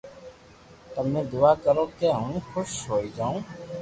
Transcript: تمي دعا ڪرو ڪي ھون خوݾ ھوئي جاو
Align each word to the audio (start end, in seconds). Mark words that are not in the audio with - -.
تمي 0.93 1.21
دعا 1.31 1.51
ڪرو 1.63 1.85
ڪي 1.97 2.07
ھون 2.19 2.33
خوݾ 2.47 2.69
ھوئي 2.87 3.07
جاو 3.17 3.35